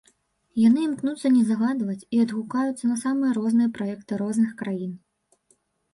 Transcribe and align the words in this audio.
Яны 0.67 0.79
імкнуцца 0.83 1.27
не 1.35 1.43
загадваць 1.49 1.99
і 2.17 2.23
адгукаюцца 2.25 2.83
на 2.91 2.97
самыя 3.05 3.35
розныя 3.41 3.73
праекты 3.79 4.13
розных 4.23 4.51
краін. 4.63 4.91